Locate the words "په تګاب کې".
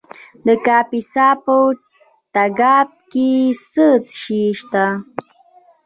1.45-3.29